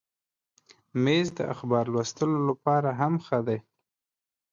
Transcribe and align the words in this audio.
مېز 1.03 1.27
د 1.37 1.39
اخبار 1.53 1.85
لوستلو 1.93 2.39
لپاره 2.49 2.89
هم 2.99 3.13
ښه 3.25 3.39
دی. 3.47 3.59